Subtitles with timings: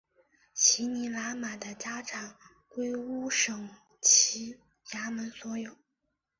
[0.55, 2.35] 席尼喇嘛的家产
[2.67, 3.69] 归乌审
[4.01, 4.57] 旗
[4.95, 5.77] 衙门所有。